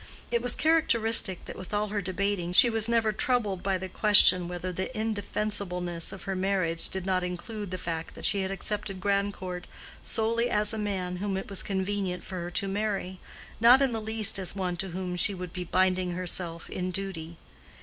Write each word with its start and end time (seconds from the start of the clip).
It 0.31 0.41
was 0.41 0.55
characteristic 0.55 1.45
that, 1.45 1.55
with 1.55 1.75
all 1.75 1.89
her 1.89 2.01
debating, 2.01 2.53
she 2.53 2.71
was 2.71 2.89
never 2.89 3.11
troubled 3.11 3.61
by 3.61 3.77
the 3.77 3.87
question 3.87 4.47
whether 4.47 4.73
the 4.73 4.89
indefensibleness 4.97 6.11
of 6.11 6.23
her 6.23 6.35
marriage 6.35 6.89
did 6.89 7.05
not 7.05 7.23
include 7.23 7.69
the 7.69 7.77
fact 7.77 8.15
that 8.15 8.25
she 8.25 8.41
had 8.41 8.49
accepted 8.49 8.99
Grandcourt 8.99 9.67
solely 10.01 10.49
as 10.49 10.73
a 10.73 10.79
man 10.79 11.17
whom 11.17 11.37
it 11.37 11.51
was 11.51 11.61
convenient 11.61 12.23
for 12.23 12.41
her 12.41 12.49
to 12.49 12.67
marry, 12.67 13.19
not 13.59 13.79
in 13.79 13.91
the 13.91 14.01
least 14.01 14.39
as 14.39 14.55
one 14.55 14.75
to 14.77 14.87
whom 14.89 15.15
she 15.17 15.35
would 15.35 15.53
be 15.53 15.65
binding 15.65 16.13
herself 16.13 16.67
in 16.67 16.89
duty. 16.89 17.37